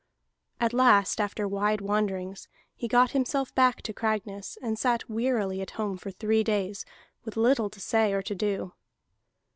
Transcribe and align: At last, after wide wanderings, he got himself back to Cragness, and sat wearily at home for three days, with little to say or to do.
At 0.59 0.73
last, 0.73 1.21
after 1.21 1.47
wide 1.47 1.79
wanderings, 1.79 2.47
he 2.75 2.87
got 2.87 3.11
himself 3.11 3.53
back 3.53 3.83
to 3.83 3.93
Cragness, 3.93 4.57
and 4.59 4.79
sat 4.79 5.07
wearily 5.07 5.61
at 5.61 5.69
home 5.77 5.95
for 5.95 6.09
three 6.09 6.43
days, 6.43 6.85
with 7.23 7.37
little 7.37 7.69
to 7.69 7.79
say 7.79 8.11
or 8.11 8.23
to 8.23 8.33
do. 8.33 8.73